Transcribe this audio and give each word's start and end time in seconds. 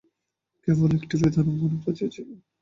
কেবল 0.63 0.89
একটি 0.97 1.15
বেদনা 1.21 1.51
মনে 1.51 1.77
বাজিয়াছিল। 1.83 2.27